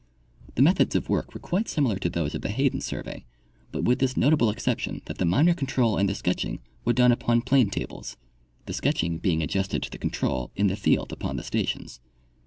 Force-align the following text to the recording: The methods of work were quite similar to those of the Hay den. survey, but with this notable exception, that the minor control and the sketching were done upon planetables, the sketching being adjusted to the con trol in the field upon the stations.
The 0.55 0.63
methods 0.63 0.95
of 0.95 1.09
work 1.09 1.31
were 1.35 1.39
quite 1.39 1.69
similar 1.69 1.97
to 1.99 2.09
those 2.09 2.33
of 2.33 2.41
the 2.41 2.49
Hay 2.49 2.69
den. 2.69 2.81
survey, 2.81 3.23
but 3.71 3.83
with 3.83 3.99
this 3.99 4.17
notable 4.17 4.49
exception, 4.49 5.03
that 5.05 5.19
the 5.19 5.25
minor 5.25 5.53
control 5.53 5.95
and 5.95 6.09
the 6.09 6.15
sketching 6.15 6.59
were 6.83 6.93
done 6.93 7.11
upon 7.11 7.43
planetables, 7.43 8.15
the 8.65 8.73
sketching 8.73 9.19
being 9.19 9.43
adjusted 9.43 9.83
to 9.83 9.91
the 9.91 9.99
con 9.99 10.09
trol 10.09 10.49
in 10.55 10.65
the 10.65 10.75
field 10.75 11.11
upon 11.13 11.35
the 11.35 11.43
stations. 11.43 11.99